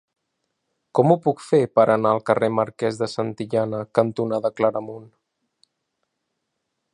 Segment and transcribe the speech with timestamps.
[0.99, 5.07] Com ho puc fer per anar al carrer Marquès de Santillana cantonada Claramunt?